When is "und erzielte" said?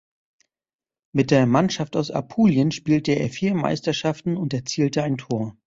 4.35-5.03